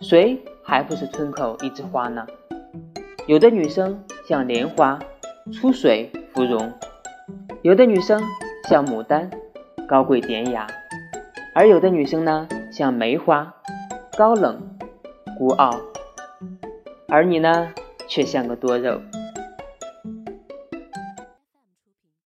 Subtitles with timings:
[0.00, 2.26] 谁还不是村口一枝花呢？
[3.26, 4.98] 有的女生像莲花
[5.52, 6.72] 出水芙蓉
[7.62, 8.22] 有的女生
[8.68, 9.30] 像牡丹
[9.88, 10.66] 高贵典雅
[11.54, 13.54] 而有的女生呢像梅花
[14.16, 14.60] 高冷
[15.36, 15.70] 孤傲
[17.08, 17.72] 而你呢
[18.06, 19.00] 却像个多肉。